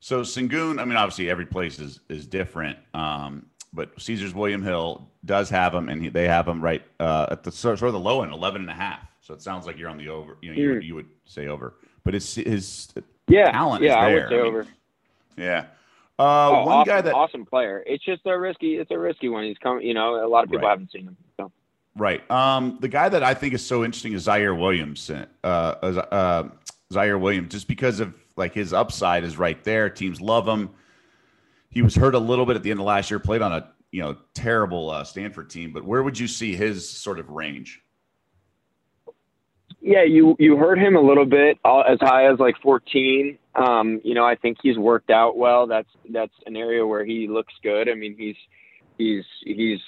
[0.00, 2.78] So Sengun, I mean, obviously every place is is different.
[2.92, 7.28] Um, but Caesars William Hill does have him, and he, they have him right uh,
[7.30, 9.00] at the sort of the low end, 11 and a half.
[9.20, 10.36] So it sounds like you're on the over.
[10.42, 10.84] You know, you, mm.
[10.84, 12.92] you would say over, but it's his
[13.32, 14.02] yeah, talent yeah, is there.
[14.02, 14.66] I would say I mean, over.
[15.36, 15.64] Yeah.
[16.18, 17.82] Uh, oh, one awesome, guy that awesome player.
[17.86, 18.76] It's just a risky.
[18.76, 19.44] It's a risky one.
[19.44, 19.86] He's coming.
[19.86, 20.70] You know, a lot of people right.
[20.70, 21.16] haven't seen him.
[21.36, 21.50] So.
[21.96, 22.28] Right.
[22.30, 25.10] Um, the guy that I think is so interesting is Zaire Williams.
[25.10, 26.48] Uh, uh,
[26.92, 29.90] Ziaire Williams, just because of like his upside is right there.
[29.90, 30.70] Teams love him.
[31.70, 33.18] He was hurt a little bit at the end of last year.
[33.18, 35.72] Played on a you know terrible uh, Stanford team.
[35.72, 37.82] But where would you see his sort of range?
[39.84, 43.36] Yeah, you you heard him a little bit uh, as high as like 14.
[43.56, 45.66] Um, you know, I think he's worked out well.
[45.66, 47.88] That's that's an area where he looks good.
[47.88, 48.36] I mean, he's
[48.96, 49.80] he's he's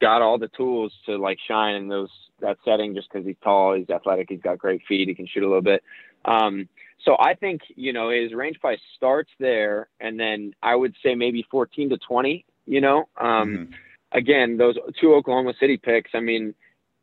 [0.00, 2.08] got all the tools to like shine in those
[2.40, 5.42] that setting just because he's tall, he's athletic, he's got great feet, he can shoot
[5.42, 5.82] a little bit.
[6.24, 6.66] Um,
[7.04, 11.14] so I think you know his range probably starts there, and then I would say
[11.14, 12.46] maybe 14 to 20.
[12.64, 13.72] You know, um, mm-hmm.
[14.12, 16.12] again, those two Oklahoma City picks.
[16.14, 16.54] I mean,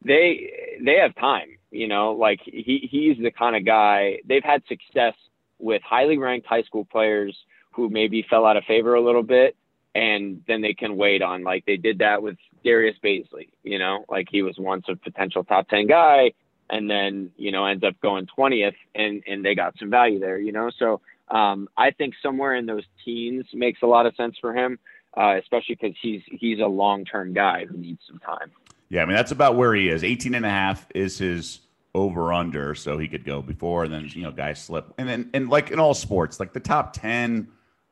[0.03, 4.19] they they have time you know, like he he's the kind of guy.
[4.25, 5.13] They've had success
[5.59, 7.35] with highly ranked high school players
[7.71, 9.55] who maybe fell out of favor a little bit,
[9.93, 11.43] and then they can wait on.
[11.43, 13.49] Like they did that with Darius Bazley.
[13.63, 16.31] You know, like he was once a potential top ten guy,
[16.69, 20.39] and then you know ends up going twentieth, and and they got some value there.
[20.39, 24.37] You know, so um, I think somewhere in those teens makes a lot of sense
[24.41, 24.79] for him,
[25.15, 28.51] uh, especially because he's he's a long term guy who needs some time.
[28.89, 30.03] Yeah, I mean that's about where he is.
[30.03, 31.61] 18 and a half is his
[31.95, 35.29] over under, so he could go before, and then you know guys slip, and then
[35.33, 37.47] and like in all sports, like the top ten,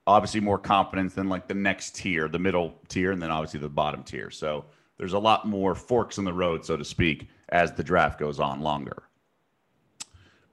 [0.06, 3.70] obviously more confidence than like the next tier, the middle tier, and then obviously the
[3.70, 4.30] bottom tier.
[4.30, 4.66] So
[4.98, 8.40] there's a lot more forks in the road, so to speak, as the draft goes
[8.40, 9.04] on longer.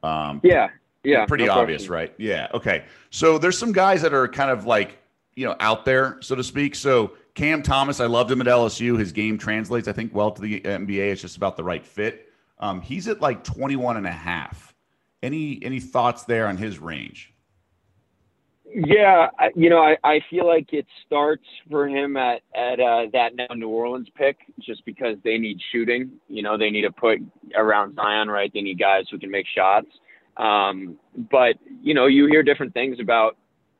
[0.02, 0.68] Um, yeah,
[1.02, 1.92] yeah, pretty no obvious, question.
[1.92, 2.14] right?
[2.18, 2.48] Yeah.
[2.52, 2.85] Okay.
[3.11, 4.98] So there's some guys that are kind of like
[5.35, 6.74] you know out there, so to speak.
[6.74, 8.99] So Cam Thomas, I loved him at LSU.
[8.99, 11.12] His game translates, I think, well to the NBA.
[11.12, 12.29] It's just about the right fit.
[12.59, 14.73] Um, he's at like 21 and a half.
[15.23, 17.33] Any any thoughts there on his range?
[18.66, 23.35] Yeah, you know, I, I feel like it starts for him at at uh, that
[23.35, 26.11] now New Orleans pick, just because they need shooting.
[26.29, 27.20] You know, they need to put
[27.57, 28.51] around Zion, right?
[28.53, 29.87] They need guys who can make shots.
[30.37, 30.99] Um,
[31.31, 33.37] but you know, you hear different things about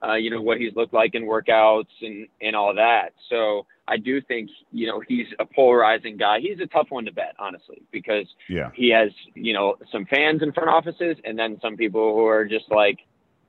[0.07, 3.11] uh, you know what he's looked like in workouts and and all that.
[3.31, 6.41] So I do think you know he's a polarizing guy.
[6.41, 8.71] He's a tough one to bet, honestly, because yeah.
[8.75, 12.45] he has you know some fans in front offices, and then some people who are
[12.45, 12.99] just like,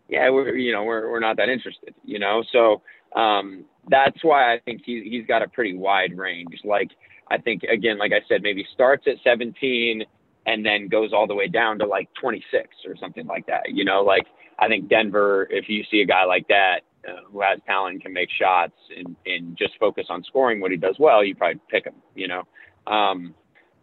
[0.10, 2.44] yeah, we're you know we're we're not that interested, you know.
[2.52, 2.82] So
[3.20, 6.60] um, that's why I think he he's got a pretty wide range.
[6.63, 6.91] Like
[7.30, 10.04] I think again, like I said, maybe starts at 17
[10.46, 13.64] and then goes all the way down to like 26 or something like that.
[13.68, 14.26] You know, like
[14.60, 18.14] I think Denver, if you see a guy like that uh, who has talent, can
[18.14, 21.86] make shots, and, and just focus on scoring what he does well, you probably pick
[21.86, 21.96] him.
[22.16, 22.44] You know,
[22.88, 23.34] um,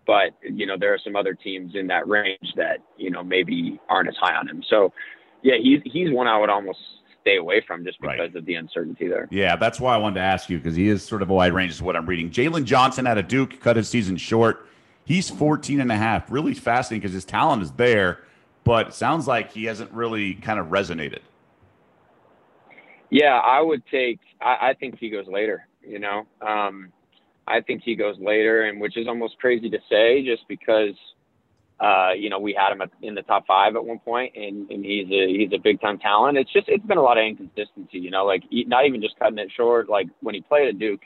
[0.07, 3.81] but you know there are some other teams in that range that you know maybe
[3.89, 4.63] aren't as high on him.
[4.69, 4.93] So
[5.43, 6.79] yeah, he's he's one I would almost
[7.21, 8.37] stay away from just because right.
[8.37, 9.29] of the uncertainty there.
[9.31, 11.53] Yeah, that's why I wanted to ask you because he is sort of a wide
[11.53, 12.31] range, is what I'm reading.
[12.31, 14.69] Jalen Johnson out of Duke cut his season short.
[15.05, 16.31] He's 14 and a half.
[16.31, 18.21] Really fascinating because his talent is there,
[18.65, 21.21] but sounds like he hasn't really kind of resonated.
[23.11, 24.21] Yeah, I would take.
[24.41, 25.67] I, I think he goes later.
[25.87, 26.93] You know, um,
[27.47, 30.95] I think he goes later, and which is almost crazy to say, just because
[31.81, 34.85] uh, you know we had him in the top five at one point, and, and
[34.85, 36.39] he's a he's a big time talent.
[36.39, 37.99] It's just it's been a lot of inconsistency.
[37.99, 39.89] You know, like not even just cutting it short.
[39.89, 41.03] Like when he played at Duke,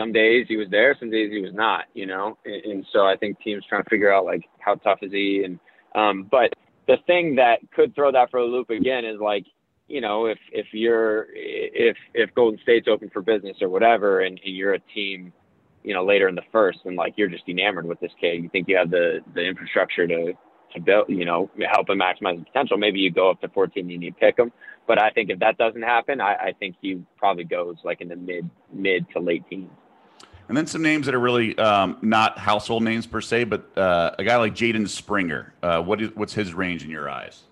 [0.00, 2.38] some days he was there, some days he was not, you know.
[2.44, 5.42] And, and so I think teams trying to figure out like how tough is he,
[5.44, 5.58] and
[5.94, 6.52] um, but
[6.86, 9.44] the thing that could throw that for a loop again is like,
[9.88, 14.40] you know, if if you're if if Golden State's open for business or whatever, and,
[14.44, 15.32] and you're a team,
[15.84, 18.48] you know, later in the first, and like you're just enamored with this kid, you
[18.48, 20.32] think you have the the infrastructure to
[20.74, 22.78] to build, you know, help him maximize his potential.
[22.78, 24.52] Maybe you go up to 14 and you pick him.
[24.86, 28.08] But I think if that doesn't happen, I, I think he probably goes like in
[28.08, 29.70] the mid mid to late teens.
[30.50, 34.16] And then some names that are really um, not household names per se, but uh,
[34.18, 35.54] a guy like Jaden Springer.
[35.62, 37.44] Uh, what is what's his range in your eyes?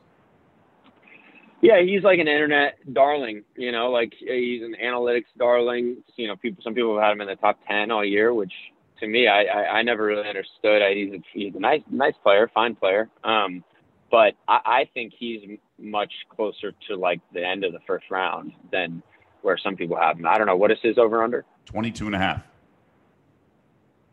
[1.61, 3.45] Yeah, he's like an internet darling.
[3.55, 5.99] You know, like he's an analytics darling.
[6.17, 6.61] You know, people.
[6.65, 8.53] Some people have had him in the top ten all year, which
[8.99, 10.83] to me, I I, I never really understood.
[10.83, 13.09] I, he's a, he's a nice nice player, fine player.
[13.23, 13.63] Um,
[14.11, 15.43] but I, I think he's
[15.79, 19.05] much closer to like the end of the first round than
[19.43, 20.27] where some people have him.
[20.27, 21.45] I don't know what is his over under.
[21.67, 22.48] 22 and a half.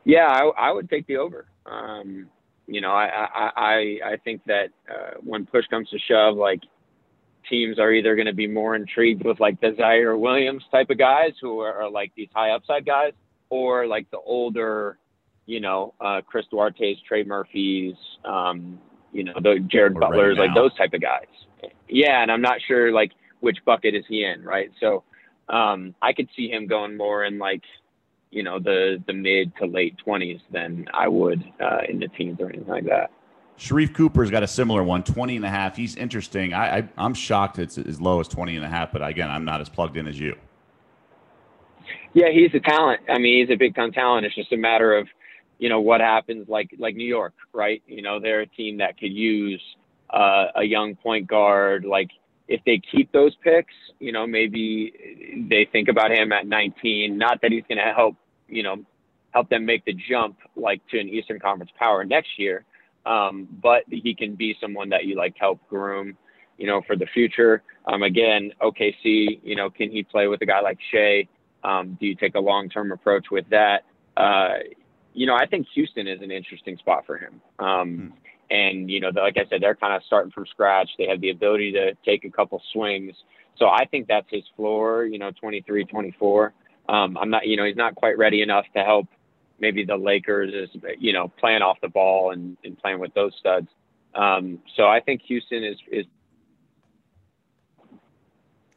[0.05, 1.47] Yeah, I, I would take the over.
[1.65, 2.27] Um,
[2.67, 6.61] you know, I, I, I, I think that uh, when push comes to shove, like
[7.49, 10.97] teams are either going to be more intrigued with like the Ziaire Williams type of
[10.97, 13.13] guys who are, are like these high upside guys,
[13.49, 14.97] or like the older,
[15.45, 18.79] you know, uh, Chris Duarte's, Trey Murphy's, um,
[19.11, 21.27] you know, the Jared Butlers, like those type of guys.
[21.87, 24.71] Yeah, and I'm not sure like which bucket is he in, right?
[24.79, 25.03] So
[25.49, 27.61] um, I could see him going more in like
[28.35, 32.37] you know the the mid to late 20s than I would uh, in the teens
[32.39, 33.09] or anything like that.
[33.57, 35.77] Sharife Cooper's got a similar one, 20 and a half.
[35.77, 36.53] He's interesting.
[36.53, 39.45] I, I, I'm shocked it's as low as 20 and a half, but again, I'm
[39.45, 40.35] not as plugged in as you.
[42.13, 42.99] Yeah, he's a talent.
[43.07, 44.25] I mean, he's a big time talent.
[44.25, 45.07] It's just a matter of,
[45.57, 47.81] you know, what happens like like New York, right?
[47.87, 49.61] You know, they're a team that could use
[50.09, 52.09] uh, a young point guard like
[52.47, 57.17] if they keep those picks, you know, maybe they think about him at 19.
[57.17, 58.15] Not that he's going to help,
[58.47, 58.77] you know,
[59.31, 62.63] help them make the jump like to an Eastern Conference power next year,
[63.05, 66.17] um, but he can be someone that you like help groom,
[66.57, 67.61] you know, for the future.
[67.85, 71.27] Um, again, OKC, you know, can he play with a guy like Shai?
[71.63, 73.83] Um, do you take a long term approach with that?
[74.15, 74.55] Uh,
[75.13, 77.41] you know, I think Houston is an interesting spot for him.
[77.59, 78.07] Um, hmm.
[78.51, 80.89] And, you know, like I said, they're kind of starting from scratch.
[80.97, 83.15] They have the ability to take a couple swings.
[83.57, 86.53] So I think that's his floor, you know, 23, 24.
[86.87, 89.07] Um, I'm not, you know, he's not quite ready enough to help
[89.59, 90.69] maybe the Lakers is,
[90.99, 93.67] you know, playing off the ball and, and playing with those studs.
[94.13, 96.05] Um, so I think Houston is, is.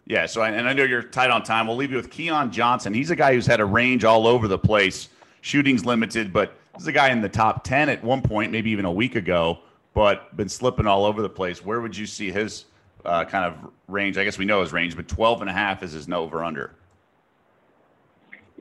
[0.06, 0.26] Yeah.
[0.26, 1.66] So, and I know you're tight on time.
[1.66, 2.94] We'll leave you with Keon Johnson.
[2.94, 5.08] He's a guy who's had a range all over the place.
[5.40, 8.70] Shooting's limited, but this is a guy in the top 10 at one point, maybe
[8.70, 9.58] even a week ago,
[9.94, 11.64] but been slipping all over the place.
[11.64, 12.64] Where would you see his
[13.04, 14.18] uh, kind of range?
[14.18, 16.42] I guess we know his range, but 12 and a half is his no over
[16.42, 16.74] under.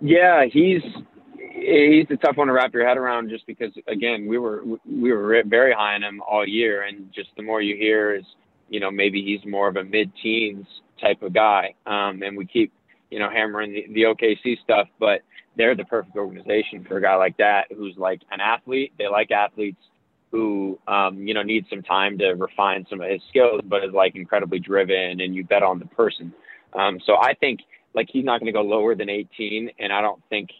[0.02, 0.82] Yeah, he's
[1.38, 5.12] he's a tough one to wrap your head around just because again we were we
[5.12, 6.84] were very high on him all year.
[6.84, 8.24] And just the more you hear is
[8.70, 10.66] you know maybe he's more of a mid-teens
[11.02, 11.74] type of guy.
[11.86, 12.72] Um, and we keep
[13.10, 15.22] you know hammering the, the OKC stuff but
[15.56, 18.94] they're the perfect organization for a guy like that who's like an athlete.
[19.00, 19.82] They like athletes
[20.32, 23.94] who um, you know needs some time to refine some of his skills but is
[23.94, 26.32] like incredibly driven and you bet on the person.
[26.78, 27.62] Um, so I think
[27.98, 30.52] like he's not going to go lower than 18 and I don't think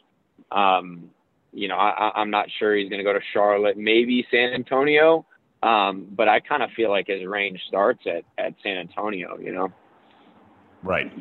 [0.52, 1.10] um,
[1.54, 5.26] you know, I, I'm not sure he's going to go to Charlotte, maybe San Antonio.
[5.64, 9.52] Um, but I kind of feel like his range starts at, at San Antonio, you
[9.52, 9.72] know?
[10.84, 11.12] Right.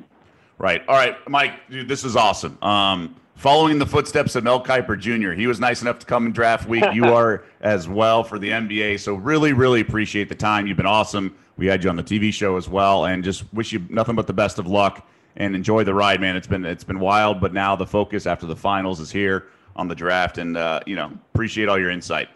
[0.59, 0.83] Right.
[0.89, 2.63] All right, Mike, dude, this is awesome.
[2.63, 6.33] Um, following the footsteps of Mel Kiper Jr., he was nice enough to come in
[6.33, 6.85] draft week.
[6.93, 9.01] You are as well for the NBA.
[9.01, 10.67] So, really, really appreciate the time.
[10.67, 11.37] You've been awesome.
[11.59, 14.27] We had you on the TV show as well, and just wish you nothing but
[14.27, 16.37] the best of luck and enjoy the ride, man.
[16.37, 19.89] It's been it's been wild, but now the focus after the finals is here on
[19.89, 22.29] the draft, and uh, you know appreciate all your insight.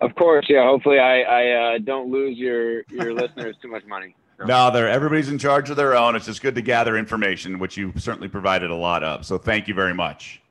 [0.00, 0.64] Of course, yeah.
[0.64, 4.14] Hopefully, I, I uh, don't lose your your listeners too much money.
[4.38, 4.44] So.
[4.44, 6.14] No, they're everybody's in charge of their own.
[6.14, 9.24] It's just good to gather information, which you certainly provided a lot of.
[9.24, 10.42] So thank you very much.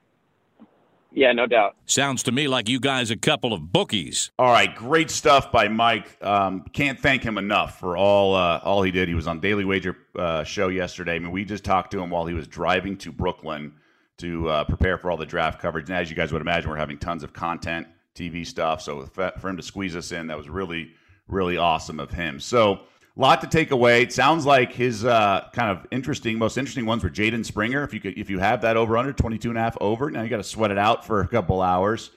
[1.15, 1.77] Yeah, no doubt.
[1.85, 4.31] Sounds to me like you guys a couple of bookies.
[4.37, 6.21] All right, great stuff by Mike.
[6.21, 9.07] Um, can't thank him enough for all uh, all he did.
[9.07, 11.15] He was on Daily Wager uh, show yesterday.
[11.15, 13.73] I mean, we just talked to him while he was driving to Brooklyn
[14.17, 15.89] to uh, prepare for all the draft coverage.
[15.89, 18.81] And as you guys would imagine, we're having tons of content, TV stuff.
[18.81, 20.91] So for him to squeeze us in, that was really
[21.27, 22.39] really awesome of him.
[22.39, 22.81] So
[23.21, 24.01] lot to take away.
[24.01, 27.83] It sounds like his uh, kind of interesting, most interesting ones were Jaden Springer.
[27.83, 30.21] If you could, if you have that over under 22 and a half over, now
[30.21, 32.11] you got to sweat it out for a couple hours.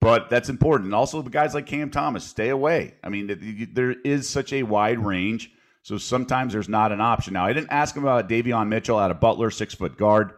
[0.00, 0.92] But that's important.
[0.92, 2.94] Also, the guys like Cam Thomas, stay away.
[3.04, 5.52] I mean, there is such a wide range.
[5.82, 7.34] So sometimes there's not an option.
[7.34, 10.32] Now, I didn't ask him about Davion Mitchell out of Butler, six foot guard.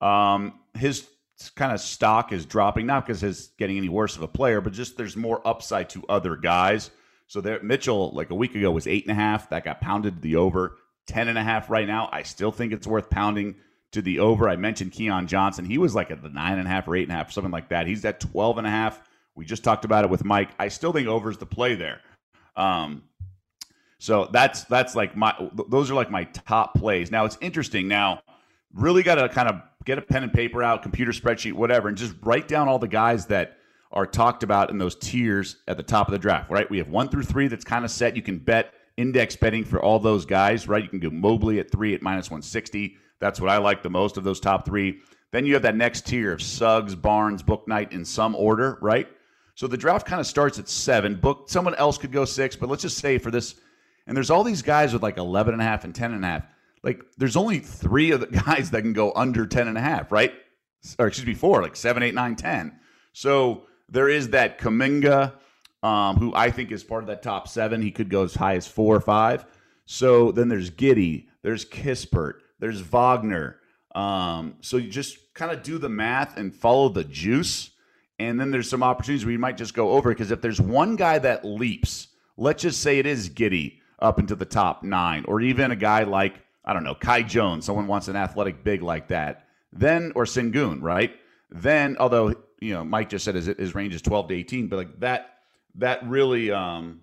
[0.00, 1.08] Um, his
[1.54, 4.72] kind of stock is dropping, not because he's getting any worse of a player, but
[4.72, 6.90] just there's more upside to other guys.
[7.30, 9.50] So there, Mitchell, like a week ago, was eight and a half.
[9.50, 10.78] That got pounded to the over.
[11.06, 12.08] Ten and a half right now.
[12.10, 13.54] I still think it's worth pounding
[13.92, 14.48] to the over.
[14.48, 15.64] I mentioned Keon Johnson.
[15.64, 17.52] He was like at the nine and a half or eight and a half, something
[17.52, 17.86] like that.
[17.86, 19.00] He's at 12 and a half.
[19.36, 20.48] We just talked about it with Mike.
[20.58, 22.00] I still think over is the play there.
[22.56, 23.04] Um,
[24.00, 25.32] so that's that's like my
[25.68, 27.12] those are like my top plays.
[27.12, 27.86] Now it's interesting.
[27.86, 28.22] Now
[28.74, 31.96] really got to kind of get a pen and paper out, computer spreadsheet, whatever, and
[31.96, 33.56] just write down all the guys that
[33.92, 36.70] are talked about in those tiers at the top of the draft, right?
[36.70, 38.16] We have one through three that's kind of set.
[38.16, 40.82] You can bet index betting for all those guys, right?
[40.82, 42.96] You can do Mobley at three at minus 160.
[43.18, 45.00] That's what I like the most of those top three.
[45.32, 49.08] Then you have that next tier of Suggs, Barnes, Bouknight in some order, right?
[49.54, 51.16] So the draft kind of starts at seven.
[51.16, 53.56] Book someone else could go six, but let's just say for this,
[54.06, 56.28] and there's all these guys with like 11 and a half and 10 and a
[56.28, 56.46] half.
[56.82, 60.10] Like there's only three of the guys that can go under 10 and a half,
[60.10, 60.32] right?
[60.98, 62.78] Or excuse me, four, like seven, eight, nine, 10.
[63.12, 65.32] So there is that Kuminga,
[65.82, 67.82] um, who I think is part of that top seven.
[67.82, 69.44] He could go as high as four or five.
[69.86, 73.56] So then there's Giddey, there's Kispert, there's Wagner.
[73.94, 77.70] Um, so you just kind of do the math and follow the juice.
[78.18, 80.94] And then there's some opportunities where you might just go over because if there's one
[80.94, 85.40] guy that leaps, let's just say it is Giddey up into the top nine, or
[85.40, 89.08] even a guy like, I don't know, Kai Jones, someone wants an athletic big like
[89.08, 91.14] that, then, or Sengun, right?
[91.50, 94.76] Then, although you know, Mike just said his, his range is 12 to 18, but
[94.76, 95.30] like that,
[95.76, 97.00] that really, um,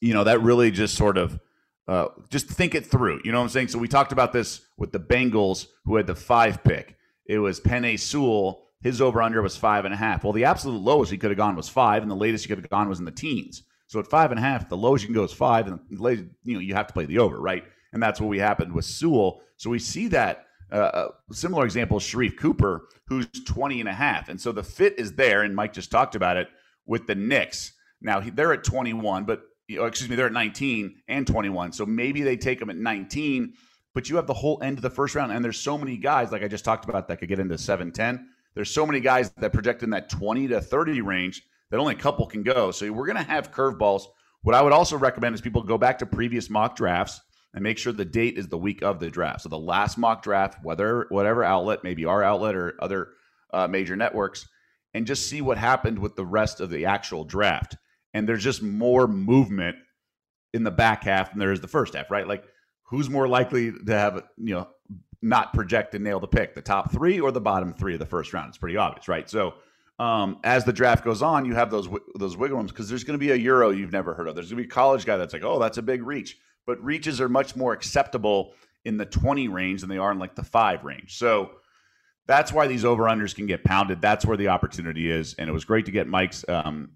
[0.00, 1.38] you know, that really just sort of,
[1.86, 3.20] uh, just think it through.
[3.24, 3.68] You know what I'm saying?
[3.68, 6.96] So we talked about this with the Bengals who had the five pick.
[7.26, 8.64] It was Penei Sewell.
[8.80, 10.22] His over under was five and a half.
[10.22, 12.58] Well, the absolute lowest he could have gone was five, and the latest he could
[12.58, 13.62] have gone was in the teens.
[13.88, 16.02] So at five and a half, the lowest you can go is five, and the
[16.02, 17.64] latest, you know you have to play the over, right?
[17.92, 19.40] And that's what we happened with Sewell.
[19.56, 23.92] So we see that uh, a similar example is Sharife Cooper, who's 20 and a
[23.92, 24.28] half.
[24.28, 26.48] And so the fit is there, and Mike just talked about it
[26.86, 27.72] with the Knicks.
[28.00, 31.72] Now, they're at 21, but, excuse me, they're at 19 and 21.
[31.72, 33.54] So maybe they take them at 19,
[33.94, 35.32] but you have the whole end of the first round.
[35.32, 37.90] And there's so many guys, like I just talked about, that could get into 7
[37.90, 38.28] 10.
[38.54, 41.98] There's so many guys that project in that 20 to 30 range that only a
[41.98, 42.70] couple can go.
[42.70, 44.04] So we're going to have curveballs.
[44.42, 47.20] What I would also recommend is people go back to previous mock drafts
[47.58, 49.40] and make sure the date is the week of the draft.
[49.40, 53.08] So the last mock draft, whether whatever outlet, maybe our outlet or other
[53.52, 54.48] uh, major networks,
[54.94, 57.76] and just see what happened with the rest of the actual draft.
[58.14, 59.74] And there's just more movement
[60.54, 62.28] in the back half than there is the first half, right?
[62.28, 62.44] Like
[62.84, 64.68] who's more likely to have you know
[65.20, 68.06] not project and nail the pick, the top three or the bottom three of the
[68.06, 68.50] first round?
[68.50, 69.28] It's pretty obvious, right?
[69.28, 69.54] So
[69.98, 73.18] um, as the draft goes on, you have those those wiggle rooms because there's going
[73.18, 74.36] to be a euro you've never heard of.
[74.36, 76.38] There's going to be a college guy that's like, oh, that's a big reach.
[76.68, 78.52] But reaches are much more acceptable
[78.84, 81.16] in the 20 range than they are in like the five range.
[81.16, 81.52] So
[82.26, 84.02] that's why these over unders can get pounded.
[84.02, 85.34] That's where the opportunity is.
[85.38, 86.90] And it was great to get Mike's um,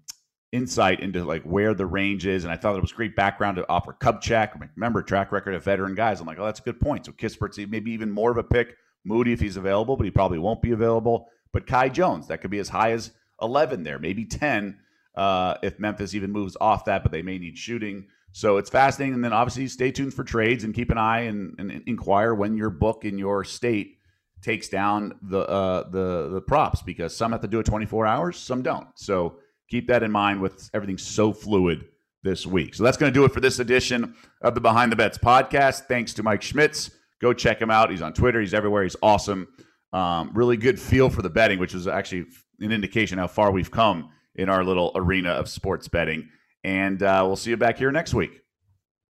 [0.51, 2.43] insight into like where the range is.
[2.43, 4.51] And I thought it was great background to offer Kupchak.
[4.75, 6.21] Remember, track record of veteran guys.
[6.21, 7.07] I'm like, oh, that's a good point.
[7.07, 8.75] So Kispert's maybe even more of a pick.
[9.03, 11.29] Moody if he's available, but he probably won't be available.
[11.51, 13.09] But Kai Jones, that could be as high as
[13.41, 14.77] 11 there, maybe 10
[15.15, 18.05] uh, if Memphis even moves off that, but they may need shooting.
[18.33, 19.13] So it's fascinating.
[19.13, 22.57] And then obviously stay tuned for trades and keep an eye and, and inquire when
[22.57, 23.99] your book in your state
[24.41, 28.37] takes down the uh, the the props because some have to do it 24 hours,
[28.37, 28.87] some don't.
[28.95, 29.37] So
[29.69, 31.85] keep that in mind with everything so fluid
[32.23, 32.73] this week.
[32.73, 35.87] So that's going to do it for this edition of the Behind the Bets podcast.
[35.87, 36.91] Thanks to Mike Schmitz.
[37.21, 37.91] Go check him out.
[37.91, 38.41] He's on Twitter.
[38.41, 38.83] He's everywhere.
[38.83, 39.47] He's awesome.
[39.93, 42.25] Um, really good feel for the betting, which is actually
[42.59, 46.29] an indication how far we've come in our little arena of sports betting.
[46.63, 48.42] And uh, we'll see you back here next week.